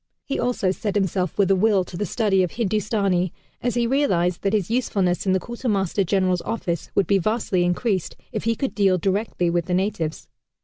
[0.25, 4.41] He also set himself with a will to the study of Hindustani, as he realized
[4.41, 8.73] that his usefulness in the Quartermaster General's office would be vastly increased if he could
[8.73, 10.27] deal directly with the natives.